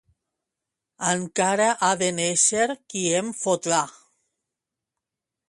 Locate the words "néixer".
2.21-2.65